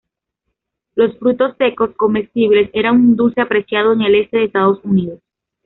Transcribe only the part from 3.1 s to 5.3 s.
dulce apreciado en el este de Estados Unidos.